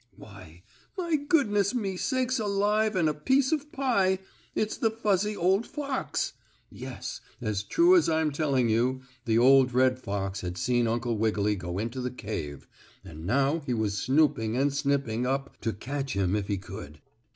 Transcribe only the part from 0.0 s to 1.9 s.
Why, my goodness